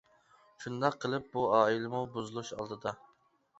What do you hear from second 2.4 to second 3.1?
ئالدىدا.